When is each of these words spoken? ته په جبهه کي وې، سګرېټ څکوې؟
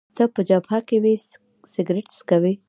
ته 0.15 0.23
په 0.33 0.41
جبهه 0.49 0.79
کي 0.87 0.97
وې، 1.03 1.15
سګرېټ 1.73 2.07
څکوې؟ 2.17 2.53